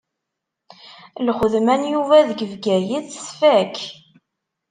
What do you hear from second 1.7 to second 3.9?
n Yuba deg Bgayet tfakk.